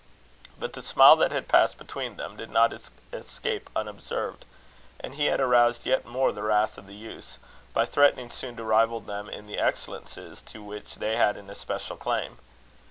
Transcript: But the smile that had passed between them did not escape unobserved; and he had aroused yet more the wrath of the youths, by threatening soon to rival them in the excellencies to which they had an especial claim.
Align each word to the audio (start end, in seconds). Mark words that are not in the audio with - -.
But 0.57 0.73
the 0.73 0.81
smile 0.81 1.15
that 1.17 1.31
had 1.31 1.47
passed 1.47 1.77
between 1.77 2.17
them 2.17 2.35
did 2.35 2.49
not 2.49 2.73
escape 3.13 3.69
unobserved; 3.75 4.45
and 4.99 5.13
he 5.13 5.27
had 5.27 5.39
aroused 5.39 5.85
yet 5.85 6.05
more 6.05 6.31
the 6.31 6.41
wrath 6.41 6.79
of 6.79 6.87
the 6.87 6.95
youths, 6.95 7.37
by 7.71 7.85
threatening 7.85 8.31
soon 8.31 8.55
to 8.57 8.63
rival 8.63 8.99
them 8.99 9.29
in 9.29 9.45
the 9.45 9.59
excellencies 9.59 10.41
to 10.41 10.63
which 10.63 10.95
they 10.95 11.17
had 11.17 11.37
an 11.37 11.51
especial 11.51 11.97
claim. 11.97 12.39